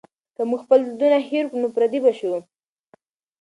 که 0.35 0.41
موږ 0.49 0.59
خپل 0.65 0.79
دودونه 0.87 1.17
هېر 1.29 1.45
کړو 1.49 1.61
نو 1.61 1.67
پردي 1.75 1.99
به 2.03 2.11
شو. 2.19 2.33